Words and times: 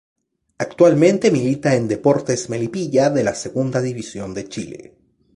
Actualmente 0.57 1.29
milita 1.29 1.75
en 1.75 1.87
Deportes 1.87 2.49
Melipilla 2.49 3.11
de 3.11 3.23
la 3.23 3.35
Segunda 3.35 3.79
División 3.81 4.33
de 4.33 4.49
Chile. 4.49 4.95